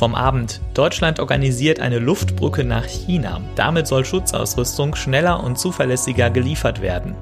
vom 0.00 0.14
Abend. 0.14 0.62
Deutschland 0.72 1.20
organisiert 1.20 1.78
eine 1.78 1.98
Luftbrücke 1.98 2.64
nach 2.64 2.86
China. 2.86 3.42
Damit 3.54 3.86
soll 3.86 4.06
Schutzausrüstung 4.06 4.94
schneller 4.94 5.44
und 5.44 5.58
zuverlässiger 5.58 6.30
geliefert 6.30 6.80
werden. 6.80 7.14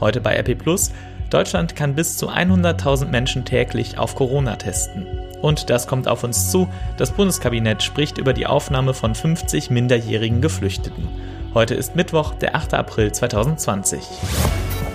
Heute 0.00 0.20
bei 0.20 0.36
RP 0.36 0.58
Plus. 0.58 0.90
Deutschland 1.30 1.76
kann 1.76 1.94
bis 1.94 2.16
zu 2.16 2.28
100.000 2.28 3.06
Menschen 3.06 3.44
täglich 3.44 3.98
auf 3.98 4.16
Corona 4.16 4.56
testen. 4.56 5.06
Und 5.42 5.70
das 5.70 5.86
kommt 5.86 6.08
auf 6.08 6.24
uns 6.24 6.50
zu. 6.50 6.68
Das 6.96 7.12
Bundeskabinett 7.12 7.84
spricht 7.84 8.18
über 8.18 8.32
die 8.32 8.46
Aufnahme 8.46 8.94
von 8.94 9.14
50 9.14 9.70
minderjährigen 9.70 10.40
Geflüchteten. 10.40 11.06
Heute 11.54 11.76
ist 11.76 11.94
Mittwoch, 11.94 12.34
der 12.34 12.56
8. 12.56 12.74
April 12.74 13.12
2020. 13.12 14.02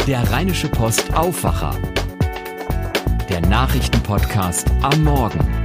Der 0.07 0.29
Rheinische 0.29 0.67
Post 0.67 1.13
Aufwacher. 1.15 1.73
Der 3.29 3.39
Nachrichtenpodcast 3.39 4.69
am 4.81 5.05
Morgen. 5.05 5.58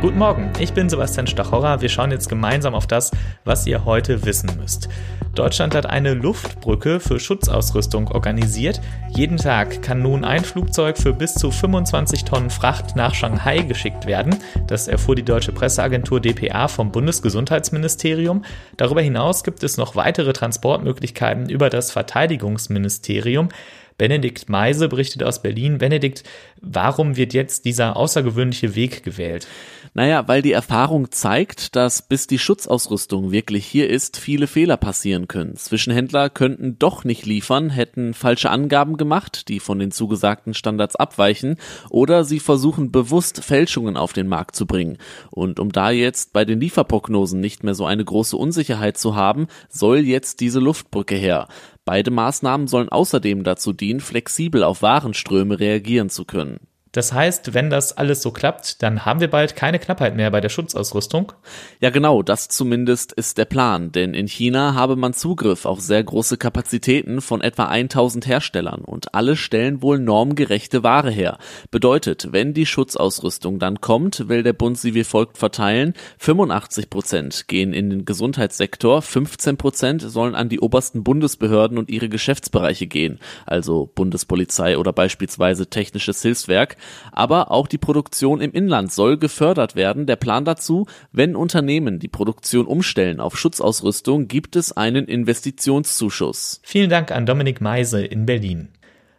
Guten 0.00 0.18
Morgen, 0.18 0.52
ich 0.60 0.72
bin 0.72 0.88
Sebastian 0.88 1.26
Stachorra. 1.26 1.80
Wir 1.80 1.88
schauen 1.88 2.12
jetzt 2.12 2.28
gemeinsam 2.28 2.72
auf 2.72 2.86
das, 2.86 3.10
was 3.44 3.66
ihr 3.66 3.84
heute 3.84 4.24
wissen 4.24 4.48
müsst. 4.56 4.88
Deutschland 5.34 5.74
hat 5.74 5.86
eine 5.86 6.14
Luftbrücke 6.14 7.00
für 7.00 7.18
Schutzausrüstung 7.18 8.06
organisiert. 8.06 8.80
Jeden 9.10 9.38
Tag 9.38 9.82
kann 9.82 10.00
nun 10.00 10.24
ein 10.24 10.44
Flugzeug 10.44 10.98
für 10.98 11.12
bis 11.12 11.34
zu 11.34 11.50
25 11.50 12.24
Tonnen 12.24 12.50
Fracht 12.50 12.94
nach 12.94 13.12
Shanghai 13.12 13.62
geschickt 13.62 14.06
werden. 14.06 14.36
Das 14.68 14.86
erfuhr 14.86 15.16
die 15.16 15.24
deutsche 15.24 15.50
Presseagentur 15.50 16.20
dpa 16.20 16.68
vom 16.68 16.92
Bundesgesundheitsministerium. 16.92 18.44
Darüber 18.76 19.02
hinaus 19.02 19.42
gibt 19.42 19.64
es 19.64 19.78
noch 19.78 19.96
weitere 19.96 20.32
Transportmöglichkeiten 20.32 21.48
über 21.48 21.70
das 21.70 21.90
Verteidigungsministerium. 21.90 23.48
Benedikt 23.98 24.48
Meise 24.48 24.88
berichtet 24.88 25.24
aus 25.24 25.42
Berlin. 25.42 25.78
Benedikt, 25.78 26.22
warum 26.60 27.16
wird 27.16 27.34
jetzt 27.34 27.64
dieser 27.64 27.96
außergewöhnliche 27.96 28.76
Weg 28.76 29.02
gewählt? 29.02 29.48
Naja, 29.94 30.28
weil 30.28 30.42
die 30.42 30.52
Erfahrung 30.52 31.10
zeigt, 31.10 31.74
dass 31.74 32.02
bis 32.02 32.28
die 32.28 32.38
Schutzausrüstung 32.38 33.32
wirklich 33.32 33.66
hier 33.66 33.90
ist, 33.90 34.16
viele 34.16 34.46
Fehler 34.46 34.76
passieren 34.76 35.26
können. 35.26 35.56
Zwischenhändler 35.56 36.30
könnten 36.30 36.78
doch 36.78 37.02
nicht 37.02 37.26
liefern, 37.26 37.70
hätten 37.70 38.14
falsche 38.14 38.50
Angaben 38.50 38.96
gemacht, 38.96 39.48
die 39.48 39.58
von 39.58 39.80
den 39.80 39.90
zugesagten 39.90 40.54
Standards 40.54 40.94
abweichen, 40.94 41.56
oder 41.90 42.22
sie 42.22 42.38
versuchen 42.38 42.92
bewusst 42.92 43.42
Fälschungen 43.42 43.96
auf 43.96 44.12
den 44.12 44.28
Markt 44.28 44.54
zu 44.54 44.66
bringen. 44.66 44.98
Und 45.30 45.58
um 45.58 45.72
da 45.72 45.90
jetzt 45.90 46.32
bei 46.32 46.44
den 46.44 46.60
Lieferprognosen 46.60 47.40
nicht 47.40 47.64
mehr 47.64 47.74
so 47.74 47.84
eine 47.84 48.04
große 48.04 48.36
Unsicherheit 48.36 48.98
zu 48.98 49.16
haben, 49.16 49.48
soll 49.68 49.98
jetzt 49.98 50.38
diese 50.38 50.60
Luftbrücke 50.60 51.16
her. 51.16 51.48
Beide 51.88 52.10
Maßnahmen 52.10 52.66
sollen 52.66 52.90
außerdem 52.90 53.44
dazu 53.44 53.72
dienen, 53.72 54.00
flexibel 54.00 54.62
auf 54.62 54.82
Warenströme 54.82 55.58
reagieren 55.58 56.10
zu 56.10 56.26
können. 56.26 56.60
Das 56.98 57.12
heißt, 57.12 57.54
wenn 57.54 57.70
das 57.70 57.96
alles 57.96 58.22
so 58.22 58.32
klappt, 58.32 58.82
dann 58.82 59.06
haben 59.06 59.20
wir 59.20 59.30
bald 59.30 59.54
keine 59.54 59.78
Knappheit 59.78 60.16
mehr 60.16 60.32
bei 60.32 60.40
der 60.40 60.48
Schutzausrüstung? 60.48 61.32
Ja, 61.78 61.90
genau, 61.90 62.24
das 62.24 62.48
zumindest 62.48 63.12
ist 63.12 63.38
der 63.38 63.44
Plan, 63.44 63.92
denn 63.92 64.14
in 64.14 64.26
China 64.26 64.74
habe 64.74 64.96
man 64.96 65.14
Zugriff 65.14 65.64
auf 65.64 65.78
sehr 65.78 66.02
große 66.02 66.38
Kapazitäten 66.38 67.20
von 67.20 67.40
etwa 67.40 67.66
1000 67.66 68.26
Herstellern 68.26 68.80
und 68.80 69.14
alle 69.14 69.36
stellen 69.36 69.80
wohl 69.80 70.00
normgerechte 70.00 70.82
Ware 70.82 71.12
her. 71.12 71.38
Bedeutet, 71.70 72.32
wenn 72.32 72.52
die 72.52 72.66
Schutzausrüstung 72.66 73.60
dann 73.60 73.80
kommt, 73.80 74.28
will 74.28 74.42
der 74.42 74.52
Bund 74.52 74.76
sie 74.76 74.94
wie 74.94 75.04
folgt 75.04 75.38
verteilen. 75.38 75.94
85 76.18 76.90
Prozent 76.90 77.46
gehen 77.46 77.72
in 77.72 77.90
den 77.90 78.06
Gesundheitssektor, 78.06 79.02
15 79.02 79.56
Prozent 79.56 80.02
sollen 80.02 80.34
an 80.34 80.48
die 80.48 80.58
obersten 80.58 81.04
Bundesbehörden 81.04 81.78
und 81.78 81.90
ihre 81.90 82.08
Geschäftsbereiche 82.08 82.88
gehen, 82.88 83.20
also 83.46 83.88
Bundespolizei 83.94 84.76
oder 84.76 84.92
beispielsweise 84.92 85.68
technisches 85.68 86.22
Hilfswerk. 86.22 86.76
Aber 87.12 87.50
auch 87.50 87.66
die 87.66 87.78
Produktion 87.78 88.40
im 88.40 88.52
Inland 88.52 88.92
soll 88.92 89.18
gefördert 89.18 89.76
werden. 89.76 90.06
Der 90.06 90.16
Plan 90.16 90.44
dazu, 90.44 90.86
wenn 91.12 91.36
Unternehmen 91.36 91.98
die 91.98 92.08
Produktion 92.08 92.66
umstellen 92.66 93.20
auf 93.20 93.38
Schutzausrüstung, 93.38 94.28
gibt 94.28 94.56
es 94.56 94.76
einen 94.76 95.06
Investitionszuschuss. 95.06 96.60
Vielen 96.62 96.90
Dank 96.90 97.10
an 97.12 97.26
Dominik 97.26 97.60
Meise 97.60 98.04
in 98.04 98.26
Berlin. 98.26 98.68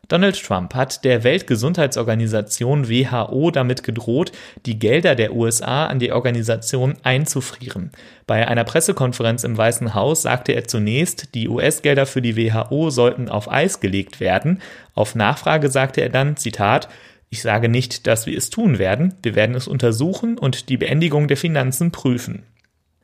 Donald 0.10 0.44
Trump 0.44 0.74
hat 0.74 1.06
der 1.06 1.24
Weltgesundheitsorganisation 1.24 2.90
WHO 2.90 3.52
damit 3.52 3.84
gedroht, 3.84 4.32
die 4.66 4.80
Gelder 4.80 5.14
der 5.14 5.36
USA 5.36 5.86
an 5.86 6.00
die 6.00 6.12
Organisation 6.12 6.96
einzufrieren. 7.04 7.92
Bei 8.26 8.48
einer 8.48 8.64
Pressekonferenz 8.64 9.44
im 9.44 9.56
Weißen 9.56 9.94
Haus 9.94 10.24
sagte 10.24 10.54
er 10.54 10.64
zunächst, 10.64 11.36
die 11.36 11.48
US-Gelder 11.48 12.08
für 12.08 12.24
die 12.24 12.36
WHO 12.36 12.90
sollten 12.90 13.30
auf 13.30 13.52
Eis 13.52 13.82
gelegt 13.82 14.20
werden. 14.20 14.62
Auf 14.96 15.14
Nachfrage 15.14 15.70
sagte 15.70 16.02
er 16.02 16.10
dann, 16.10 16.38
Zitat, 16.38 16.90
ich 17.30 17.42
sage 17.42 17.70
nicht, 17.70 18.08
dass 18.08 18.26
wir 18.26 18.38
es 18.38 18.50
tun 18.50 18.80
werden, 18.80 19.14
wir 19.22 19.36
werden 19.36 19.56
es 19.56 19.68
untersuchen 19.68 20.38
und 20.38 20.70
die 20.70 20.78
Beendigung 20.78 21.28
der 21.28 21.38
Finanzen 21.38 21.92
prüfen. 21.92 22.44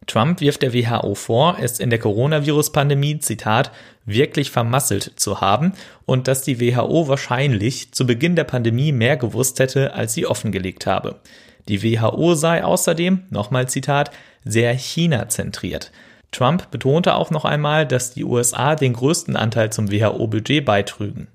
Trump 0.07 0.39
wirft 0.41 0.61
der 0.61 0.73
WHO 0.73 1.15
vor, 1.15 1.57
es 1.59 1.79
in 1.79 1.89
der 1.89 1.99
Coronavirus-Pandemie, 1.99 3.19
Zitat, 3.19 3.71
wirklich 4.05 4.51
vermasselt 4.51 5.13
zu 5.15 5.41
haben 5.41 5.73
und 6.05 6.27
dass 6.27 6.43
die 6.43 6.59
WHO 6.59 7.07
wahrscheinlich 7.07 7.91
zu 7.91 8.05
Beginn 8.05 8.35
der 8.35 8.43
Pandemie 8.43 8.91
mehr 8.91 9.17
gewusst 9.17 9.59
hätte, 9.59 9.93
als 9.93 10.13
sie 10.13 10.27
offengelegt 10.27 10.85
habe. 10.85 11.21
Die 11.67 11.81
WHO 11.81 12.35
sei 12.35 12.63
außerdem, 12.63 13.23
nochmal 13.31 13.67
Zitat, 13.67 14.11
sehr 14.43 14.73
China-zentriert. 14.73 15.91
Trump 16.31 16.69
betonte 16.69 17.15
auch 17.15 17.31
noch 17.31 17.45
einmal, 17.45 17.87
dass 17.87 18.13
die 18.13 18.25
USA 18.25 18.75
den 18.75 18.93
größten 18.93 19.35
Anteil 19.35 19.71
zum 19.71 19.91
WHO-Budget 19.91 20.63
beitrügen. 20.63 21.27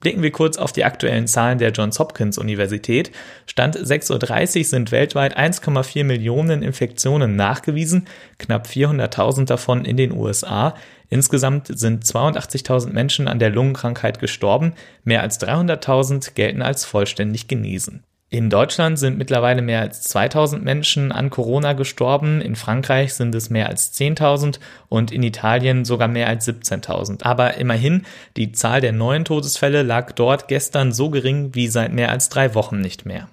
Blicken 0.00 0.22
wir 0.22 0.30
kurz 0.30 0.56
auf 0.58 0.72
die 0.72 0.84
aktuellen 0.84 1.26
Zahlen 1.26 1.58
der 1.58 1.72
Johns 1.72 1.98
Hopkins 1.98 2.38
Universität. 2.38 3.10
Stand 3.46 3.76
6.30 3.76 4.58
Uhr 4.58 4.64
sind 4.64 4.92
weltweit 4.92 5.36
1,4 5.36 6.04
Millionen 6.04 6.62
Infektionen 6.62 7.34
nachgewiesen, 7.34 8.06
knapp 8.38 8.68
400.000 8.68 9.46
davon 9.46 9.84
in 9.84 9.96
den 9.96 10.12
USA. 10.12 10.76
Insgesamt 11.08 11.66
sind 11.76 12.04
82.000 12.04 12.92
Menschen 12.92 13.26
an 13.26 13.40
der 13.40 13.50
Lungenkrankheit 13.50 14.20
gestorben, 14.20 14.74
mehr 15.02 15.22
als 15.22 15.40
300.000 15.40 16.34
gelten 16.34 16.62
als 16.62 16.84
vollständig 16.84 17.48
genesen. 17.48 18.04
In 18.30 18.50
Deutschland 18.50 18.98
sind 18.98 19.16
mittlerweile 19.16 19.62
mehr 19.62 19.80
als 19.80 20.02
2000 20.02 20.62
Menschen 20.62 21.12
an 21.12 21.30
Corona 21.30 21.72
gestorben, 21.72 22.42
in 22.42 22.56
Frankreich 22.56 23.14
sind 23.14 23.34
es 23.34 23.48
mehr 23.48 23.70
als 23.70 23.98
10.000 23.98 24.58
und 24.90 25.10
in 25.10 25.22
Italien 25.22 25.86
sogar 25.86 26.08
mehr 26.08 26.28
als 26.28 26.46
17.000. 26.46 27.22
Aber 27.22 27.54
immerhin, 27.54 28.04
die 28.36 28.52
Zahl 28.52 28.82
der 28.82 28.92
neuen 28.92 29.24
Todesfälle 29.24 29.82
lag 29.82 30.12
dort 30.12 30.46
gestern 30.46 30.92
so 30.92 31.08
gering 31.08 31.54
wie 31.54 31.68
seit 31.68 31.94
mehr 31.94 32.10
als 32.10 32.28
drei 32.28 32.54
Wochen 32.54 32.82
nicht 32.82 33.06
mehr. 33.06 33.28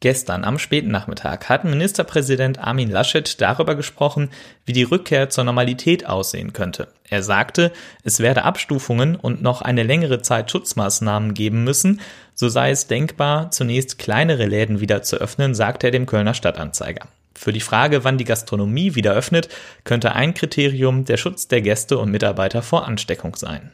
Gestern 0.00 0.44
am 0.44 0.58
späten 0.58 0.90
Nachmittag 0.90 1.48
hat 1.48 1.64
Ministerpräsident 1.64 2.58
Armin 2.58 2.90
Laschet 2.90 3.40
darüber 3.40 3.74
gesprochen, 3.74 4.30
wie 4.66 4.74
die 4.74 4.82
Rückkehr 4.82 5.30
zur 5.30 5.44
Normalität 5.44 6.06
aussehen 6.06 6.52
könnte. 6.52 6.88
Er 7.08 7.22
sagte, 7.22 7.72
es 8.02 8.20
werde 8.20 8.42
Abstufungen 8.42 9.16
und 9.16 9.40
noch 9.40 9.62
eine 9.62 9.84
längere 9.84 10.20
Zeit 10.20 10.50
Schutzmaßnahmen 10.50 11.32
geben 11.32 11.64
müssen, 11.64 12.00
so 12.34 12.50
sei 12.50 12.70
es 12.70 12.88
denkbar, 12.88 13.50
zunächst 13.50 13.98
kleinere 13.98 14.44
Läden 14.44 14.80
wieder 14.80 15.02
zu 15.02 15.16
öffnen, 15.16 15.54
sagte 15.54 15.86
er 15.86 15.92
dem 15.92 16.04
Kölner 16.04 16.34
Stadtanzeiger. 16.34 17.08
Für 17.34 17.52
die 17.52 17.60
Frage, 17.60 18.04
wann 18.04 18.18
die 18.18 18.24
Gastronomie 18.24 18.94
wieder 18.94 19.14
öffnet, 19.14 19.48
könnte 19.84 20.12
ein 20.12 20.34
Kriterium 20.34 21.06
der 21.06 21.16
Schutz 21.16 21.48
der 21.48 21.62
Gäste 21.62 21.98
und 21.98 22.10
Mitarbeiter 22.10 22.60
vor 22.62 22.86
Ansteckung 22.86 23.36
sein. 23.36 23.72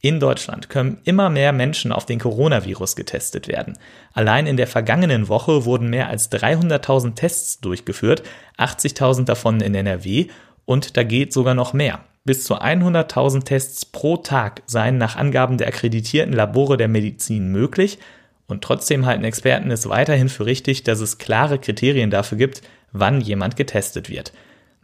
In 0.06 0.20
Deutschland 0.20 0.68
können 0.68 0.98
immer 1.06 1.30
mehr 1.30 1.54
Menschen 1.54 1.94
auf 1.94 2.06
den 2.06 2.20
Coronavirus 2.20 2.98
getestet 2.98 3.48
werden. 3.48 3.78
Allein 4.12 4.48
in 4.48 4.58
der 4.58 4.68
vergangenen 4.68 5.30
Woche 5.30 5.64
wurden 5.64 5.90
mehr 5.90 6.10
als 6.10 6.30
300.000 6.30 7.16
Tests 7.16 7.62
durchgeführt, 7.62 8.22
80.000 8.58 9.24
davon 9.24 9.62
in 9.62 9.74
NRW 9.74 10.28
und 10.66 10.98
da 10.98 11.04
geht 11.04 11.32
sogar 11.32 11.54
noch 11.54 11.72
mehr. 11.72 12.02
Bis 12.26 12.44
zu 12.44 12.56
100.000 12.56 13.46
Tests 13.46 13.86
pro 13.86 14.18
Tag 14.18 14.62
seien 14.66 14.98
nach 14.98 15.16
Angaben 15.16 15.58
der 15.58 15.70
akkreditierten 15.70 16.34
Labore 16.34 16.76
der 16.76 16.90
Medizin 16.90 17.54
möglich 17.54 17.98
und 18.46 18.62
trotzdem 18.62 19.06
halten 19.06 19.24
Experten 19.24 19.72
es 19.72 19.88
weiterhin 19.88 20.28
für 20.28 20.46
richtig, 20.46 20.84
dass 20.84 21.00
es 21.00 21.18
klare 21.18 21.60
Kriterien 21.60 22.10
dafür 22.10 22.38
gibt, 22.38 22.62
wann 22.92 23.22
jemand 23.22 23.56
getestet 23.56 24.10
wird. 24.10 24.34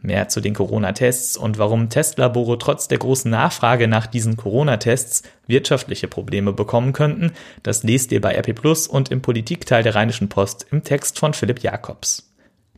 Mehr 0.02 0.28
zu 0.28 0.40
den 0.40 0.54
Corona-Tests 0.54 1.36
und 1.36 1.58
warum 1.58 1.90
Testlabore 1.90 2.56
trotz 2.58 2.88
der 2.88 2.98
großen 2.98 3.30
Nachfrage 3.30 3.86
nach 3.86 4.06
diesen 4.06 4.36
Corona-Tests 4.36 5.22
wirtschaftliche 5.46 6.08
Probleme 6.08 6.54
bekommen 6.54 6.92
könnten, 6.94 7.32
das 7.62 7.82
lest 7.82 8.10
ihr 8.12 8.22
bei 8.22 8.34
RP 8.34 8.54
Plus 8.54 8.86
und 8.86 9.10
im 9.10 9.20
Politikteil 9.20 9.82
der 9.82 9.94
Rheinischen 9.94 10.30
Post 10.30 10.66
im 10.70 10.84
Text 10.84 11.18
von 11.18 11.34
Philipp 11.34 11.60
Jakobs. 11.60 12.29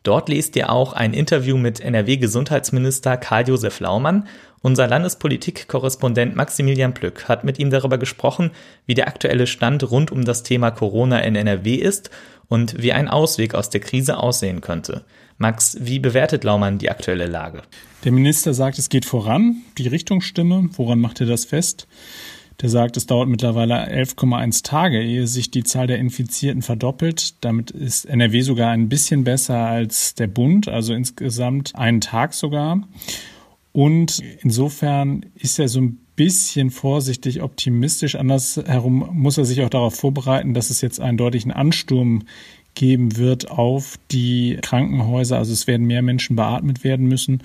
Dort 0.02 0.28
lest 0.28 0.56
ihr 0.56 0.70
auch 0.70 0.92
ein 0.92 1.14
Interview 1.14 1.56
mit 1.56 1.80
NRW-Gesundheitsminister 1.80 3.16
Karl-Josef 3.16 3.78
Laumann. 3.78 4.26
Unser 4.60 4.88
Landespolitik-Korrespondent 4.88 6.34
Maximilian 6.34 6.94
Plück 6.94 7.28
hat 7.28 7.44
mit 7.44 7.58
ihm 7.58 7.70
darüber 7.70 7.98
gesprochen, 7.98 8.50
wie 8.86 8.94
der 8.94 9.08
aktuelle 9.08 9.46
Stand 9.46 9.90
rund 9.90 10.10
um 10.10 10.24
das 10.24 10.42
Thema 10.42 10.70
Corona 10.70 11.20
in 11.20 11.36
NRW 11.36 11.74
ist 11.74 12.10
und 12.48 12.82
wie 12.82 12.92
ein 12.92 13.08
Ausweg 13.08 13.54
aus 13.54 13.70
der 13.70 13.80
Krise 13.80 14.18
aussehen 14.18 14.60
könnte. 14.60 15.04
Max, 15.38 15.76
wie 15.80 15.98
bewertet 15.98 16.44
Laumann 16.44 16.78
die 16.78 16.90
aktuelle 16.90 17.26
Lage? 17.26 17.62
Der 18.04 18.12
Minister 18.12 18.54
sagt, 18.54 18.78
es 18.78 18.88
geht 18.88 19.04
voran, 19.04 19.62
die 19.78 19.88
Richtung 19.88 20.20
stimme. 20.20 20.68
Woran 20.72 21.00
macht 21.00 21.20
er 21.20 21.26
das 21.26 21.44
fest? 21.44 21.86
Der 22.62 22.68
sagt, 22.68 22.96
es 22.96 23.06
dauert 23.06 23.28
mittlerweile 23.28 23.74
11,1 23.90 24.62
Tage, 24.62 25.02
ehe 25.02 25.26
sich 25.26 25.50
die 25.50 25.64
Zahl 25.64 25.88
der 25.88 25.98
Infizierten 25.98 26.62
verdoppelt. 26.62 27.34
Damit 27.44 27.72
ist 27.72 28.04
NRW 28.04 28.40
sogar 28.42 28.70
ein 28.70 28.88
bisschen 28.88 29.24
besser 29.24 29.58
als 29.58 30.14
der 30.14 30.28
Bund, 30.28 30.68
also 30.68 30.94
insgesamt 30.94 31.74
einen 31.74 32.00
Tag 32.00 32.34
sogar. 32.34 32.80
Und 33.72 34.22
insofern 34.42 35.26
ist 35.34 35.58
er 35.58 35.66
so 35.66 35.80
ein 35.80 35.98
bisschen 36.14 36.70
vorsichtig 36.70 37.42
optimistisch. 37.42 38.14
Andersherum 38.14 39.08
muss 39.12 39.38
er 39.38 39.44
sich 39.44 39.62
auch 39.62 39.70
darauf 39.70 39.96
vorbereiten, 39.96 40.54
dass 40.54 40.70
es 40.70 40.82
jetzt 40.82 41.00
einen 41.00 41.18
deutlichen 41.18 41.50
Ansturm 41.50 42.22
geben 42.74 43.16
wird 43.16 43.50
auf 43.50 43.98
die 44.10 44.58
Krankenhäuser. 44.62 45.38
Also 45.38 45.52
es 45.52 45.66
werden 45.66 45.86
mehr 45.86 46.02
Menschen 46.02 46.36
beatmet 46.36 46.84
werden 46.84 47.06
müssen. 47.06 47.42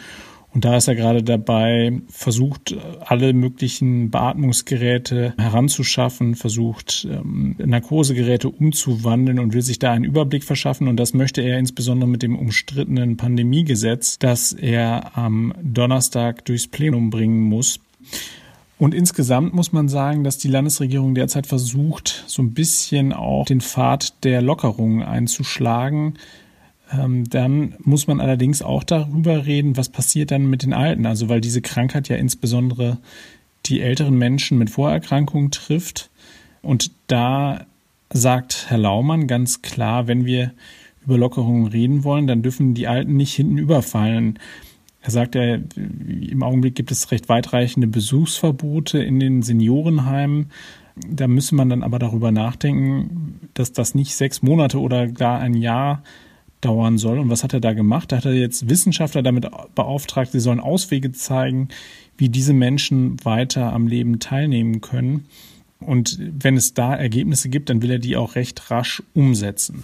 Und 0.58 0.66
da 0.66 0.76
ist 0.76 0.88
er 0.88 0.96
gerade 0.96 1.22
dabei, 1.22 2.02
versucht, 2.10 2.76
alle 3.06 3.34
möglichen 3.34 4.10
Beatmungsgeräte 4.10 5.36
heranzuschaffen, 5.38 6.34
versucht, 6.34 7.08
ähm, 7.08 7.56
Narkosegeräte 7.60 8.50
umzuwandeln 8.50 9.38
und 9.38 9.54
will 9.54 9.62
sich 9.62 9.78
da 9.78 9.92
einen 9.92 10.04
Überblick 10.04 10.44
verschaffen. 10.44 10.88
Und 10.88 10.98
das 10.98 11.14
möchte 11.14 11.42
er 11.42 11.60
insbesondere 11.60 12.10
mit 12.10 12.24
dem 12.24 12.36
umstrittenen 12.36 13.18
Pandemiegesetz, 13.18 14.18
das 14.18 14.52
er 14.52 15.16
am 15.16 15.54
Donnerstag 15.62 16.44
durchs 16.46 16.68
Plenum 16.68 17.12
bringen 17.12 17.42
muss. 17.42 17.80
Und 18.80 18.96
insgesamt 18.96 19.54
muss 19.54 19.74
man 19.74 19.90
sagen, 19.90 20.24
dass 20.24 20.40
die 20.40 20.48
Landesregierung 20.48 21.14
derzeit 21.14 21.46
versucht, 21.46 22.24
so 22.26 22.42
ein 22.42 22.56
bisschen 22.56 23.14
auch 23.14 23.46
den 23.46 23.62
Pfad 23.62 24.24
der 24.24 24.42
Lockerungen 24.42 25.04
einzuschlagen. 25.04 26.16
Ähm, 26.92 27.30
dann 27.30 27.76
muss 27.80 28.08
man 28.08 28.22
allerdings 28.22 28.62
auch 28.62 28.84
darüber 28.84 29.46
reden, 29.46 29.78
was 29.78 29.90
passiert 29.90 30.32
dann 30.32 30.50
mit 30.50 30.64
den 30.64 30.74
Alten. 30.74 31.06
Also 31.06 31.30
weil 31.30 31.42
diese 31.42 31.62
Krankheit 31.62 32.10
ja 32.10 32.16
insbesondere 32.16 32.98
die 33.66 33.82
älteren 33.82 34.18
Menschen 34.18 34.58
mit 34.58 34.70
Vorerkrankungen 34.70 35.52
trifft. 35.52 36.10
Und 36.62 36.92
da 37.08 37.66
sagt 38.12 38.66
Herr 38.70 38.78
Laumann 38.78 39.28
ganz 39.28 39.62
klar, 39.62 40.08
wenn 40.08 40.26
wir 40.26 40.54
über 41.06 41.18
Lockerungen 41.18 41.68
reden 41.68 42.04
wollen, 42.04 42.28
dann 42.28 42.42
dürfen 42.42 42.74
die 42.74 42.88
Alten 42.88 43.16
nicht 43.16 43.34
hinten 43.34 43.58
überfallen. 43.58 44.40
Er 45.02 45.12
sagt 45.12 45.36
ja, 45.36 45.56
im 45.56 46.44
Augenblick 46.44 46.76
gibt 46.76 46.92
es 46.92 47.12
recht 47.12 47.30
weitreichende 47.30 47.88
Besuchsverbote 47.88 49.00
in 49.00 49.20
den 49.20 49.42
Seniorenheimen. 49.42 50.52
Da 51.10 51.28
müsse 51.28 51.56
man 51.56 51.70
dann 51.70 51.84
aber 51.84 52.00
darüber 52.00 52.32
nachdenken, 52.32 53.40
dass 53.54 53.72
das 53.72 53.96
nicht 53.96 54.16
sechs 54.16 54.42
Monate 54.42 54.80
oder 54.80 55.08
gar 55.08 55.40
ein 55.40 55.54
Jahr 55.54 56.04
dauern 56.68 56.98
soll. 56.98 57.20
Und 57.20 57.30
was 57.30 57.44
hat 57.44 57.54
er 57.54 57.60
da 57.60 57.74
gemacht? 57.74 58.12
Da 58.12 58.18
hat 58.18 58.26
er 58.26 58.34
jetzt 58.34 58.70
Wissenschaftler 58.70 59.24
damit 59.24 59.48
beauftragt, 59.74 60.32
sie 60.32 60.40
sollen 60.40 60.60
Auswege 60.60 61.12
zeigen, 61.12 61.70
wie 62.18 62.30
diese 62.30 62.54
Menschen 62.54 63.24
weiter 63.24 63.74
am 63.74 63.88
Leben 63.88 64.20
teilnehmen 64.20 64.82
können. 64.82 65.26
Und 65.80 66.18
wenn 66.20 66.58
es 66.58 66.74
da 66.74 66.96
Ergebnisse 66.96 67.50
gibt, 67.50 67.70
dann 67.70 67.82
will 67.82 67.92
er 67.92 68.00
die 68.00 68.18
auch 68.18 68.36
recht 68.36 68.70
rasch 68.72 69.04
umsetzen. 69.14 69.84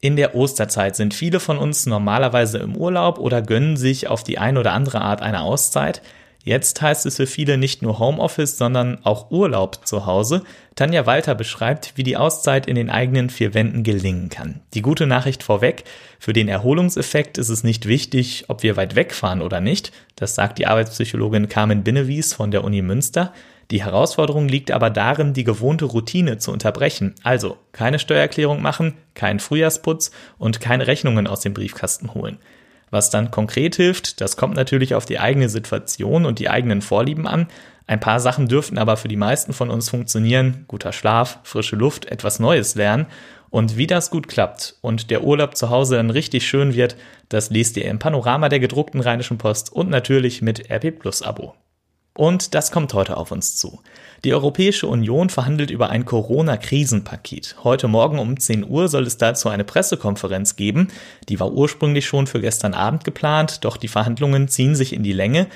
In 0.00 0.16
der 0.16 0.34
Osterzeit 0.34 0.96
sind 0.96 1.14
viele 1.14 1.40
von 1.40 1.58
uns 1.58 1.86
normalerweise 1.86 2.58
im 2.58 2.76
Urlaub 2.76 3.18
oder 3.18 3.42
gönnen 3.42 3.76
sich 3.76 4.06
auf 4.06 4.22
die 4.22 4.38
eine 4.38 4.60
oder 4.60 4.72
andere 4.72 5.00
Art 5.00 5.22
eine 5.22 5.40
Auszeit. 5.40 6.02
Jetzt 6.46 6.82
heißt 6.82 7.06
es 7.06 7.16
für 7.16 7.26
viele 7.26 7.56
nicht 7.56 7.80
nur 7.80 7.98
Homeoffice, 7.98 8.58
sondern 8.58 8.98
auch 9.02 9.30
Urlaub 9.30 9.86
zu 9.86 10.04
Hause. 10.04 10.42
Tanja 10.74 11.06
Walter 11.06 11.34
beschreibt, 11.34 11.94
wie 11.96 12.02
die 12.02 12.18
Auszeit 12.18 12.66
in 12.66 12.74
den 12.74 12.90
eigenen 12.90 13.30
vier 13.30 13.54
Wänden 13.54 13.82
gelingen 13.82 14.28
kann. 14.28 14.60
Die 14.74 14.82
gute 14.82 15.06
Nachricht 15.06 15.42
vorweg, 15.42 15.84
für 16.18 16.34
den 16.34 16.48
Erholungseffekt 16.48 17.38
ist 17.38 17.48
es 17.48 17.64
nicht 17.64 17.86
wichtig, 17.88 18.44
ob 18.48 18.62
wir 18.62 18.76
weit 18.76 18.94
wegfahren 18.94 19.40
oder 19.40 19.62
nicht. 19.62 19.90
Das 20.16 20.34
sagt 20.34 20.58
die 20.58 20.66
Arbeitspsychologin 20.66 21.48
Carmen 21.48 21.82
Binnewies 21.82 22.34
von 22.34 22.50
der 22.50 22.62
Uni 22.62 22.82
Münster. 22.82 23.32
Die 23.70 23.82
Herausforderung 23.82 24.46
liegt 24.46 24.70
aber 24.70 24.90
darin, 24.90 25.32
die 25.32 25.44
gewohnte 25.44 25.86
Routine 25.86 26.36
zu 26.36 26.52
unterbrechen. 26.52 27.14
Also 27.22 27.56
keine 27.72 27.98
Steuererklärung 27.98 28.60
machen, 28.60 28.92
keinen 29.14 29.40
Frühjahrsputz 29.40 30.10
und 30.36 30.60
keine 30.60 30.86
Rechnungen 30.86 31.26
aus 31.26 31.40
dem 31.40 31.54
Briefkasten 31.54 32.12
holen. 32.12 32.38
Was 32.94 33.10
dann 33.10 33.32
konkret 33.32 33.74
hilft, 33.74 34.20
das 34.20 34.36
kommt 34.36 34.54
natürlich 34.54 34.94
auf 34.94 35.04
die 35.04 35.18
eigene 35.18 35.48
Situation 35.48 36.24
und 36.24 36.38
die 36.38 36.48
eigenen 36.48 36.80
Vorlieben 36.80 37.26
an. 37.26 37.48
Ein 37.88 37.98
paar 37.98 38.20
Sachen 38.20 38.46
dürften 38.46 38.78
aber 38.78 38.96
für 38.96 39.08
die 39.08 39.16
meisten 39.16 39.52
von 39.52 39.68
uns 39.68 39.90
funktionieren. 39.90 40.64
Guter 40.68 40.92
Schlaf, 40.92 41.40
frische 41.42 41.74
Luft, 41.74 42.04
etwas 42.06 42.38
Neues 42.38 42.76
lernen. 42.76 43.06
Und 43.50 43.76
wie 43.76 43.88
das 43.88 44.12
gut 44.12 44.28
klappt 44.28 44.76
und 44.80 45.10
der 45.10 45.24
Urlaub 45.24 45.56
zu 45.56 45.70
Hause 45.70 45.96
dann 45.96 46.10
richtig 46.10 46.46
schön 46.46 46.74
wird, 46.74 46.94
das 47.30 47.50
lest 47.50 47.76
ihr 47.76 47.86
im 47.86 47.98
Panorama 47.98 48.48
der 48.48 48.60
gedruckten 48.60 49.00
Rheinischen 49.00 49.38
Post 49.38 49.72
und 49.72 49.90
natürlich 49.90 50.40
mit 50.40 50.70
RP 50.70 50.96
Plus 50.96 51.20
Abo. 51.20 51.56
Und 52.16 52.54
das 52.54 52.70
kommt 52.70 52.94
heute 52.94 53.16
auf 53.16 53.32
uns 53.32 53.56
zu. 53.56 53.80
Die 54.22 54.32
Europäische 54.32 54.86
Union 54.86 55.30
verhandelt 55.30 55.72
über 55.72 55.90
ein 55.90 56.04
Corona-Krisenpaket. 56.04 57.56
Heute 57.64 57.88
Morgen 57.88 58.20
um 58.20 58.38
10 58.38 58.68
Uhr 58.68 58.88
soll 58.88 59.02
es 59.02 59.18
dazu 59.18 59.48
eine 59.48 59.64
Pressekonferenz 59.64 60.54
geben. 60.54 60.88
Die 61.28 61.40
war 61.40 61.52
ursprünglich 61.52 62.06
schon 62.06 62.28
für 62.28 62.40
gestern 62.40 62.72
Abend 62.72 63.02
geplant, 63.02 63.64
doch 63.64 63.76
die 63.76 63.88
Verhandlungen 63.88 64.46
ziehen 64.46 64.76
sich 64.76 64.92
in 64.92 65.02
die 65.02 65.12
Länge. 65.12 65.48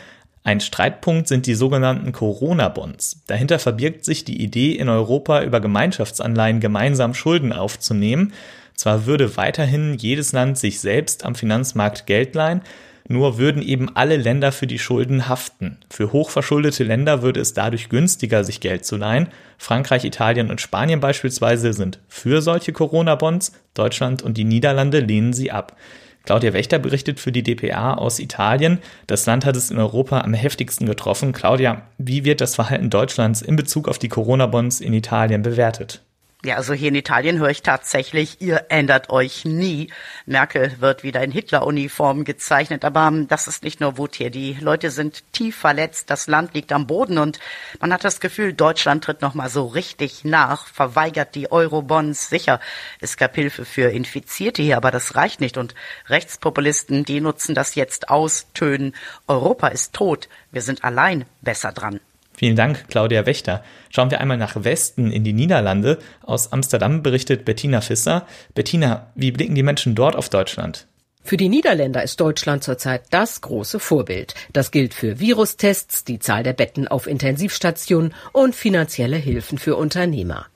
Ein 0.43 0.61
Streitpunkt 0.61 1.29
sind 1.29 1.47
die 1.47 1.55
sogenannten 1.55 2.11
Corona-Bonds. 2.11 3.23
Dahinter 3.29 3.61
verbirgt 3.61 4.05
sich 4.05 4.25
die 4.25 4.43
Idee, 4.43 4.73
in 4.73 4.88
Europa 4.88 5.45
über 5.45 5.61
Gemeinschaftsanleihen 5.61 6.59
gemeinsam 6.59 7.15
Schulden 7.15 7.53
aufzunehmen. 7.53 8.33
Zwar 8.75 9.07
würde 9.07 9.37
weiterhin 9.37 9.95
jedes 9.95 10.33
Land 10.33 10.59
sich 10.59 10.81
selbst 10.81 11.25
am 11.25 11.37
Finanzmarkt 11.37 12.07
Geld 12.07 12.35
leihen, 12.35 12.62
nur 13.09 13.38
würden 13.38 13.62
eben 13.62 13.95
alle 13.95 14.17
Länder 14.17 14.53
für 14.53 14.67
die 14.67 14.79
Schulden 14.79 15.29
haften. 15.29 15.79
Für 15.91 16.12
hochverschuldete 16.12 16.85
Länder 16.85 17.23
würde 17.23 17.41
es 17.41 17.55
dadurch 17.55 17.88
günstiger, 17.88 18.45
sich 18.45 18.61
Geld 18.61 18.85
zu 18.85 18.97
leihen. 18.97 19.29
Frankreich, 19.57 20.05
Italien 20.05 20.50
und 20.50 20.61
Spanien 20.61 21.00
beispielsweise 21.00 21.73
sind 21.73 21.99
für 22.09 22.43
solche 22.43 22.73
Corona-Bonds, 22.73 23.53
Deutschland 23.75 24.23
und 24.23 24.37
die 24.37 24.45
Niederlande 24.45 25.00
lehnen 25.00 25.33
sie 25.33 25.50
ab. 25.50 25.77
Claudia 26.25 26.53
Wächter 26.53 26.79
berichtet 26.79 27.21
für 27.21 27.33
die 27.33 27.43
DPA 27.43 27.95
aus 27.95 28.19
Italien. 28.19 28.81
Das 29.07 29.25
Land 29.25 29.47
hat 29.47 29.57
es 29.57 29.71
in 29.71 29.79
Europa 29.79 30.21
am 30.21 30.35
heftigsten 30.35 30.87
getroffen. 30.87 31.33
Claudia, 31.33 31.83
wie 31.97 32.27
wird 32.27 32.43
das 32.43 32.55
Verhalten 32.55 32.91
Deutschlands 32.91 33.41
in 33.41 33.57
Bezug 33.57 33.88
auf 33.88 33.99
die 33.99 34.11
Corona-Bonds 34.11 34.81
in 34.81 34.93
Italien 34.93 35.41
bewertet? 35.41 36.03
Ja, 36.45 36.54
also 36.54 36.73
hier 36.73 36.90
in 36.90 36.95
Italien 36.95 37.40
höre 37.40 37.50
ich 37.50 37.62
tatsächlich, 37.62 38.40
ihr 38.40 38.66
ändert 38.68 39.11
euch 39.11 39.45
nie. 39.45 39.90
Merkel 40.25 40.80
wird 40.80 41.02
wieder 41.02 41.21
in 41.25 41.33
Hitler-Uniform 41.33 42.23
gezeichnet, 42.23 42.85
aber 42.85 43.09
ähm, 43.09 43.26
das 43.26 43.49
ist 43.49 43.64
nicht 43.64 43.80
nur 43.80 43.99
Wut 43.99 44.14
hier. 44.14 44.30
Die 44.30 44.52
Leute 44.61 44.92
sind 44.92 45.25
tief 45.33 45.57
verletzt, 45.57 46.11
das 46.11 46.28
Land 46.28 46.54
liegt 46.54 46.71
am 46.71 46.87
Boden 46.87 47.18
und 47.18 47.40
man 47.80 47.92
hat 47.92 48.04
das 48.04 48.21
Gefühl, 48.21 48.52
Deutschland 48.52 49.02
tritt 49.02 49.21
nochmal 49.21 49.50
so 49.50 49.66
richtig 49.66 50.25
nach, 50.25 50.68
verweigert 50.68 51.35
die 51.35 51.50
Eurobonds. 51.50 52.28
Sicher, 52.30 52.61
es 53.00 53.16
gab 53.16 53.35
Hilfe 53.35 53.64
für 53.64 53.90
Infizierte 53.90 54.62
hier, 54.62 54.76
aber 54.76 54.92
das 54.92 55.16
reicht 55.16 55.40
nicht 55.40 55.57
und 55.57 55.75
Rechtspopulisten, 56.07 57.04
die 57.04 57.21
nutzen 57.21 57.57
das 57.57 57.75
jetzt 57.75 58.11
aus, 58.11 58.47
tönen, 58.54 58.95
Europa 59.26 59.66
ist 59.66 59.92
tot, 59.92 60.28
wir 60.52 60.62
sind 60.62 60.85
allein 60.85 61.25
besser 61.42 61.73
dran. 61.73 61.99
Vielen 62.38 62.54
Dank, 62.54 62.85
Claudia 62.88 63.26
Wächter. 63.26 63.64
Schauen 63.90 64.12
wir 64.12 64.21
einmal 64.21 64.37
nach 64.37 64.62
Westen 64.62 65.11
in 65.11 65.25
die 65.25 65.33
Niederlande. 65.33 65.99
Aus 66.23 66.52
Amsterdam 66.52 67.02
berichtet 67.02 67.45
Bettina 67.45 67.80
Fisser. 67.80 68.28
Bettina, 68.54 69.11
wie 69.16 69.33
blicken 69.33 69.57
die 69.57 69.64
Menschen 69.64 69.97
dort 69.97 70.14
auf 70.14 70.28
Deutschland? 70.28 70.87
Für 71.25 71.37
die 71.37 71.49
Niederländer 71.49 72.04
ist 72.04 72.21
Deutschland 72.21 72.62
zurzeit 72.62 73.02
das 73.11 73.40
große 73.40 73.80
Vorbild. 73.80 74.37
Das 74.52 74.71
gilt 74.71 74.95
für 74.95 75.18
Virustests, 75.18 76.04
die 76.04 76.21
Zahl 76.21 76.45
der 76.45 76.52
Betten 76.52 76.87
auf 76.87 77.09
Intensivstationen 77.09 78.14
und 78.33 78.54
finanzielle 78.54 79.16
Hilfen 79.16 79.59
für 79.59 79.75
Unternehmer. 79.75 80.47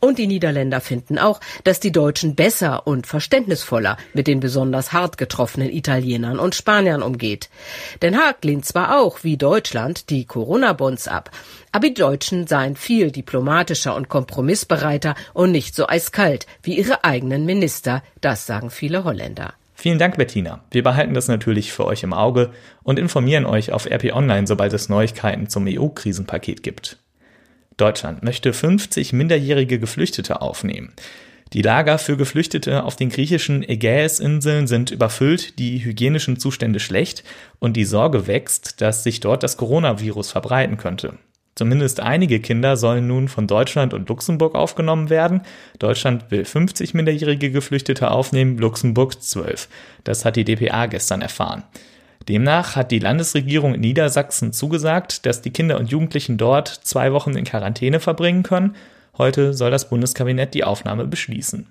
Und 0.00 0.18
die 0.18 0.26
Niederländer 0.26 0.80
finden 0.80 1.18
auch, 1.18 1.40
dass 1.64 1.80
die 1.80 1.92
Deutschen 1.92 2.34
besser 2.34 2.86
und 2.86 3.06
verständnisvoller 3.06 3.96
mit 4.14 4.26
den 4.26 4.40
besonders 4.40 4.92
hart 4.92 5.18
getroffenen 5.18 5.70
Italienern 5.70 6.38
und 6.38 6.54
Spaniern 6.54 7.02
umgeht. 7.02 7.50
Den 8.02 8.16
Haag 8.16 8.44
lehnt 8.44 8.64
zwar 8.64 9.00
auch, 9.00 9.22
wie 9.22 9.36
Deutschland, 9.36 10.10
die 10.10 10.24
Corona-Bonds 10.24 11.08
ab, 11.08 11.30
aber 11.72 11.88
die 11.88 11.94
Deutschen 11.94 12.46
seien 12.46 12.76
viel 12.76 13.10
diplomatischer 13.10 13.94
und 13.94 14.08
kompromissbereiter 14.08 15.14
und 15.34 15.52
nicht 15.52 15.74
so 15.74 15.86
eiskalt 15.86 16.46
wie 16.62 16.78
ihre 16.78 17.04
eigenen 17.04 17.44
Minister, 17.46 18.02
das 18.20 18.46
sagen 18.46 18.70
viele 18.70 19.04
Holländer. 19.04 19.54
Vielen 19.80 19.98
Dank, 19.98 20.18
Bettina. 20.18 20.62
Wir 20.70 20.82
behalten 20.82 21.14
das 21.14 21.28
natürlich 21.28 21.72
für 21.72 21.86
euch 21.86 22.02
im 22.02 22.12
Auge 22.12 22.50
und 22.82 22.98
informieren 22.98 23.46
euch 23.46 23.72
auf 23.72 23.86
RP 23.86 24.12
Online, 24.12 24.46
sobald 24.46 24.74
es 24.74 24.90
Neuigkeiten 24.90 25.48
zum 25.48 25.66
EU-Krisenpaket 25.66 26.62
gibt. 26.62 26.98
Deutschland 27.80 28.22
möchte 28.22 28.52
50 28.52 29.12
minderjährige 29.12 29.78
Geflüchtete 29.78 30.42
aufnehmen. 30.42 30.92
Die 31.52 31.62
Lager 31.62 31.98
für 31.98 32.16
Geflüchtete 32.16 32.84
auf 32.84 32.94
den 32.94 33.08
griechischen 33.08 33.68
Ägäisinseln 33.68 34.68
sind 34.68 34.92
überfüllt, 34.92 35.58
die 35.58 35.84
hygienischen 35.84 36.38
Zustände 36.38 36.78
schlecht 36.78 37.24
und 37.58 37.76
die 37.76 37.84
Sorge 37.84 38.28
wächst, 38.28 38.80
dass 38.80 39.02
sich 39.02 39.18
dort 39.18 39.42
das 39.42 39.56
Coronavirus 39.56 40.30
verbreiten 40.30 40.76
könnte. 40.76 41.14
Zumindest 41.56 42.00
einige 42.00 42.38
Kinder 42.38 42.76
sollen 42.76 43.08
nun 43.08 43.28
von 43.28 43.48
Deutschland 43.48 43.92
und 43.92 44.08
Luxemburg 44.08 44.54
aufgenommen 44.54 45.10
werden. 45.10 45.42
Deutschland 45.78 46.30
will 46.30 46.44
50 46.44 46.94
minderjährige 46.94 47.50
Geflüchtete 47.50 48.10
aufnehmen, 48.12 48.56
Luxemburg 48.58 49.20
12. 49.20 49.68
Das 50.04 50.24
hat 50.24 50.36
die 50.36 50.44
DPA 50.44 50.86
gestern 50.86 51.20
erfahren. 51.20 51.64
Demnach 52.28 52.76
hat 52.76 52.90
die 52.90 52.98
Landesregierung 52.98 53.74
in 53.74 53.80
Niedersachsen 53.80 54.52
zugesagt, 54.52 55.26
dass 55.26 55.42
die 55.42 55.50
Kinder 55.50 55.78
und 55.78 55.90
Jugendlichen 55.90 56.36
dort 56.36 56.68
zwei 56.68 57.12
Wochen 57.12 57.36
in 57.36 57.44
Quarantäne 57.44 58.00
verbringen 58.00 58.42
können. 58.42 58.76
Heute 59.16 59.54
soll 59.54 59.70
das 59.70 59.88
Bundeskabinett 59.88 60.54
die 60.54 60.64
Aufnahme 60.64 61.06
beschließen. 61.06 61.66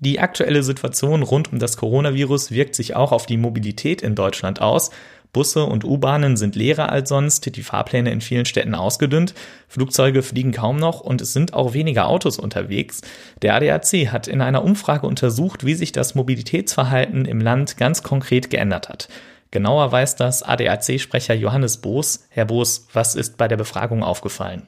Die 0.00 0.20
aktuelle 0.20 0.62
Situation 0.62 1.22
rund 1.22 1.52
um 1.52 1.58
das 1.58 1.76
Coronavirus 1.76 2.52
wirkt 2.52 2.76
sich 2.76 2.94
auch 2.94 3.10
auf 3.10 3.26
die 3.26 3.36
Mobilität 3.36 4.00
in 4.00 4.14
Deutschland 4.14 4.60
aus. 4.60 4.90
Busse 5.32 5.64
und 5.64 5.84
U-Bahnen 5.84 6.36
sind 6.36 6.56
leerer 6.56 6.90
als 6.90 7.08
sonst, 7.08 7.54
die 7.54 7.62
Fahrpläne 7.62 8.10
in 8.10 8.20
vielen 8.20 8.46
Städten 8.46 8.74
ausgedünnt, 8.74 9.34
Flugzeuge 9.68 10.22
fliegen 10.22 10.52
kaum 10.52 10.76
noch 10.76 11.00
und 11.00 11.20
es 11.20 11.32
sind 11.32 11.54
auch 11.54 11.74
weniger 11.74 12.08
Autos 12.08 12.38
unterwegs. 12.38 13.02
Der 13.42 13.54
ADAC 13.54 14.10
hat 14.12 14.28
in 14.28 14.40
einer 14.40 14.64
Umfrage 14.64 15.06
untersucht, 15.06 15.66
wie 15.66 15.74
sich 15.74 15.92
das 15.92 16.14
Mobilitätsverhalten 16.14 17.24
im 17.26 17.40
Land 17.40 17.76
ganz 17.76 18.02
konkret 18.02 18.50
geändert 18.50 18.88
hat. 18.88 19.08
Genauer 19.50 19.90
weiß 19.92 20.16
das 20.16 20.42
ADAC-Sprecher 20.42 21.34
Johannes 21.34 21.78
Boos. 21.78 22.26
Herr 22.30 22.44
Boos, 22.44 22.86
was 22.92 23.14
ist 23.14 23.36
bei 23.36 23.48
der 23.48 23.56
Befragung 23.56 24.02
aufgefallen? 24.02 24.66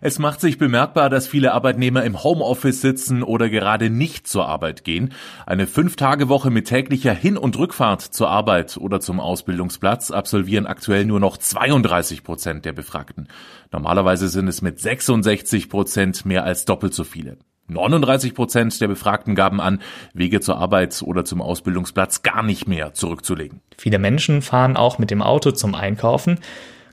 Es 0.00 0.18
macht 0.18 0.40
sich 0.40 0.58
bemerkbar, 0.58 1.10
dass 1.10 1.26
viele 1.26 1.52
Arbeitnehmer 1.52 2.04
im 2.04 2.22
Homeoffice 2.22 2.80
sitzen 2.80 3.22
oder 3.22 3.50
gerade 3.50 3.90
nicht 3.90 4.26
zur 4.26 4.48
Arbeit 4.48 4.84
gehen. 4.84 5.12
Eine 5.46 5.66
Fünf-Tage-Woche 5.66 6.50
mit 6.50 6.68
täglicher 6.68 7.12
Hin- 7.12 7.36
und 7.36 7.58
Rückfahrt 7.58 8.02
zur 8.02 8.30
Arbeit 8.30 8.76
oder 8.76 9.00
zum 9.00 9.20
Ausbildungsplatz 9.20 10.10
absolvieren 10.10 10.66
aktuell 10.66 11.04
nur 11.04 11.20
noch 11.20 11.36
32 11.36 12.24
Prozent 12.24 12.64
der 12.64 12.72
Befragten. 12.72 13.28
Normalerweise 13.70 14.28
sind 14.28 14.48
es 14.48 14.62
mit 14.62 14.80
66 14.80 15.68
Prozent 15.68 16.24
mehr 16.24 16.44
als 16.44 16.64
doppelt 16.64 16.94
so 16.94 17.04
viele. 17.04 17.36
39 17.68 18.34
Prozent 18.34 18.80
der 18.80 18.88
Befragten 18.88 19.34
gaben 19.34 19.60
an, 19.60 19.80
Wege 20.14 20.40
zur 20.40 20.56
Arbeit 20.58 21.02
oder 21.02 21.24
zum 21.24 21.42
Ausbildungsplatz 21.42 22.22
gar 22.22 22.42
nicht 22.42 22.66
mehr 22.66 22.94
zurückzulegen. 22.94 23.60
Viele 23.76 23.98
Menschen 23.98 24.40
fahren 24.40 24.76
auch 24.76 24.98
mit 24.98 25.10
dem 25.10 25.20
Auto 25.20 25.50
zum 25.50 25.74
Einkaufen. 25.74 26.38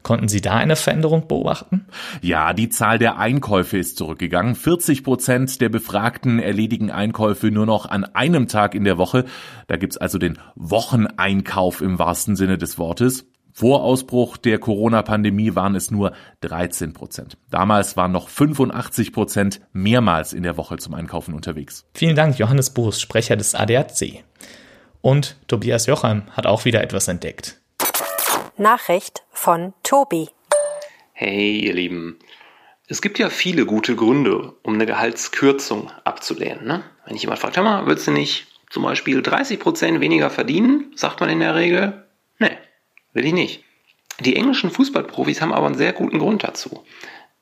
Konnten 0.06 0.28
Sie 0.28 0.40
da 0.40 0.54
eine 0.54 0.76
Veränderung 0.76 1.28
beobachten? 1.28 1.88
Ja, 2.22 2.54
die 2.54 2.70
Zahl 2.70 3.00
der 3.00 3.18
Einkäufe 3.18 3.80
ist 3.80 3.98
zurückgegangen. 3.98 4.54
40 4.54 5.04
Prozent 5.04 5.62
der 5.62 5.70
Befragten 5.70 6.38
erledigen 6.38 6.92
Einkäufe 6.92 7.48
nur 7.48 7.66
noch 7.66 7.88
an 7.90 8.04
einem 8.04 8.48
Tag 8.48 8.76
in 8.76 8.84
der 8.84 9.00
Woche. 9.00 9.26
Da 9.66 9.78
gibt's 9.78 9.98
also 9.98 10.20
den 10.20 10.38
Wocheneinkauf 10.54 11.82
im 11.82 11.98
wahrsten 11.98 12.36
Sinne 12.36 12.60
des 12.60 12.78
Wortes. 12.78 13.26
Vor 13.52 13.82
Ausbruch 13.82 14.38
der 14.38 14.60
Corona-Pandemie 14.60 15.56
waren 15.56 15.74
es 15.74 15.90
nur 15.90 16.12
13 16.42 16.94
Prozent. 16.94 17.40
Damals 17.50 17.98
waren 17.98 18.12
noch 18.12 18.30
85 18.30 19.12
Prozent 19.12 19.60
mehrmals 19.74 20.34
in 20.34 20.44
der 20.44 20.56
Woche 20.56 20.78
zum 20.78 20.94
Einkaufen 20.94 21.34
unterwegs. 21.34 21.88
Vielen 21.96 22.16
Dank, 22.16 22.38
Johannes 22.38 22.70
Boos, 22.70 23.02
Sprecher 23.02 23.38
des 23.38 23.56
ADAC. 23.56 24.24
Und 25.02 25.36
Tobias 25.48 25.88
Jochheim 25.88 26.26
hat 26.30 26.46
auch 26.46 26.64
wieder 26.64 26.84
etwas 26.84 27.08
entdeckt. 27.08 27.60
Nachricht 28.58 29.24
von 29.32 29.74
Tobi. 29.84 30.30
Hey, 31.12 31.60
ihr 31.60 31.74
Lieben. 31.74 32.20
Es 32.88 33.02
gibt 33.02 33.20
ja 33.20 33.30
viele 33.30 33.66
gute 33.66 33.96
Gründe, 33.96 34.54
um 34.64 34.76
eine 34.76 34.86
Gehaltskürzung 34.86 35.92
abzulehnen. 36.06 36.66
Ne? 36.66 36.84
Wenn 37.06 37.16
ich 37.16 37.24
jemand 37.24 37.40
fragt, 37.40 37.58
hör 37.58 37.64
mal, 37.64 37.86
willst 37.86 38.08
du 38.08 38.12
nicht 38.12 38.48
zum 38.70 38.84
Beispiel 38.84 39.20
30% 39.20 40.00
weniger 40.00 40.30
verdienen, 40.30 40.94
sagt 40.96 41.20
man 41.20 41.30
in 41.30 41.40
der 41.40 41.56
Regel, 41.56 42.06
nee, 42.40 42.58
will 43.14 43.26
ich 43.26 43.34
nicht. 43.34 43.64
Die 44.22 44.36
englischen 44.38 44.72
Fußballprofis 44.72 45.42
haben 45.42 45.54
aber 45.54 45.66
einen 45.66 45.76
sehr 45.76 45.92
guten 45.92 46.20
Grund 46.20 46.44
dazu. 46.44 46.86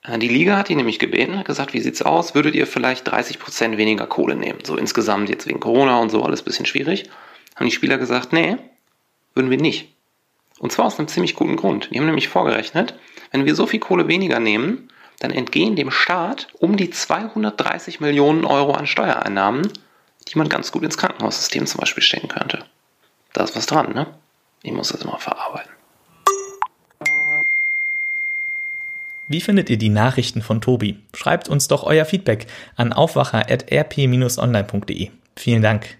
Äh, 0.03 0.17
die 0.17 0.29
Liga 0.29 0.57
hat 0.57 0.69
die 0.69 0.75
nämlich 0.75 0.97
gebeten, 0.97 1.37
hat 1.37 1.45
gesagt, 1.45 1.73
wie 1.73 1.81
sieht's 1.81 2.01
aus? 2.01 2.33
Würdet 2.33 2.55
ihr 2.55 2.65
vielleicht 2.65 3.07
30% 3.07 3.77
weniger 3.77 4.07
Kohle 4.07 4.35
nehmen? 4.35 4.59
So 4.63 4.77
insgesamt 4.77 5.29
jetzt 5.29 5.47
wegen 5.47 5.59
Corona 5.59 5.99
und 5.99 6.09
so 6.09 6.23
alles 6.23 6.41
ein 6.41 6.45
bisschen 6.45 6.65
schwierig. 6.65 7.09
Haben 7.55 7.67
die 7.67 7.71
Spieler 7.71 7.99
gesagt, 7.99 8.33
nee, 8.33 8.57
würden 9.35 9.51
wir 9.51 9.57
nicht. 9.57 9.92
Und 10.63 10.71
zwar 10.71 10.85
aus 10.85 10.97
einem 10.97 11.09
ziemlich 11.09 11.35
guten 11.35 11.57
Grund. 11.57 11.89
Die 11.91 11.99
haben 11.99 12.05
nämlich 12.05 12.29
vorgerechnet, 12.29 12.97
wenn 13.33 13.43
wir 13.43 13.53
so 13.53 13.67
viel 13.67 13.81
Kohle 13.81 14.07
weniger 14.07 14.39
nehmen, 14.39 14.87
dann 15.19 15.31
entgehen 15.31 15.75
dem 15.75 15.91
Staat 15.91 16.47
um 16.57 16.77
die 16.77 16.89
230 16.89 17.99
Millionen 17.99 18.45
Euro 18.45 18.71
an 18.71 18.87
Steuereinnahmen, 18.87 19.67
die 20.29 20.37
man 20.37 20.47
ganz 20.47 20.71
gut 20.71 20.83
ins 20.83 20.95
Krankenhaussystem 20.95 21.65
zum 21.65 21.81
Beispiel 21.81 22.01
stecken 22.01 22.29
könnte. 22.29 22.63
Da 23.33 23.43
ist 23.43 23.57
was 23.57 23.65
dran, 23.65 23.93
ne? 23.93 24.07
Ich 24.61 24.71
muss 24.71 24.87
das 24.87 25.01
immer 25.01 25.19
verarbeiten. 25.19 25.69
Wie 29.27 29.41
findet 29.41 29.69
ihr 29.69 29.77
die 29.77 29.89
Nachrichten 29.89 30.41
von 30.41 30.61
Tobi? 30.61 30.97
Schreibt 31.13 31.49
uns 31.49 31.67
doch 31.67 31.83
euer 31.83 32.05
Feedback 32.05 32.47
an 32.77 32.93
aufwacher.rp-online.de. 32.93 35.09
Vielen 35.35 35.61
Dank. 35.61 35.97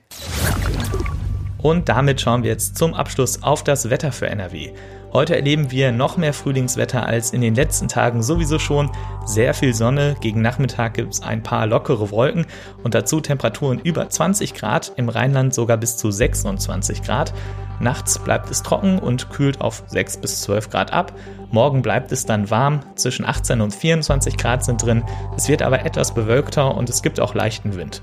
Und 1.63 1.88
damit 1.88 2.20
schauen 2.20 2.43
wir 2.43 2.51
jetzt 2.51 2.77
zum 2.77 2.93
Abschluss 2.93 3.41
auf 3.41 3.63
das 3.63 3.89
Wetter 3.89 4.12
für 4.12 4.27
NRW. 4.27 4.74
Heute 5.13 5.36
erleben 5.36 5.72
wir 5.72 5.93
noch 5.93 6.17
mehr 6.17 6.34
Frühlingswetter 6.34 7.05
als 7.05 7.32
in 7.32 7.39
den 7.39 7.55
letzten 7.55 7.88
Tagen 7.88 8.22
sowieso 8.22 8.60
schon. 8.60 8.91
Sehr 9.25 9.53
viel 9.53 9.74
Sonne, 9.74 10.17
gegen 10.20 10.41
Nachmittag 10.41 10.96
gibt 10.96 11.13
es 11.13 11.22
ein 11.22 11.41
paar 11.41 11.65
lockere 11.65 12.12
Wolken 12.12 12.48
und 12.84 12.96
dazu 12.96 13.22
Temperaturen 13.22 13.79
über 13.79 14.10
20 14.10 14.53
Grad, 14.55 14.91
im 14.98 15.08
Rheinland 15.08 15.53
sogar 15.53 15.77
bis 15.77 15.96
zu 15.96 16.12
26 16.12 17.01
Grad. 17.01 17.34
Nachts 17.79 18.20
bleibt 18.20 18.51
es 18.51 18.62
trocken 18.62 19.00
und 19.00 19.29
kühlt 19.29 19.62
auf 19.62 19.84
6 19.88 20.17
bis 20.17 20.41
12 20.41 20.70
Grad 20.70 20.91
ab. 20.91 21.13
Morgen 21.51 21.82
bleibt 21.82 22.12
es 22.12 22.25
dann 22.25 22.50
warm, 22.50 22.82
zwischen 22.96 23.25
18 23.25 23.62
und 23.62 23.74
24 23.74 24.36
Grad 24.36 24.65
sind 24.65 24.84
drin. 24.84 25.03
Es 25.38 25.48
wird 25.48 25.62
aber 25.62 25.86
etwas 25.86 26.13
bewölkter 26.13 26.75
und 26.75 26.89
es 26.89 27.01
gibt 27.01 27.22
auch 27.22 27.36
leichten 27.36 27.77
Wind. 27.77 28.01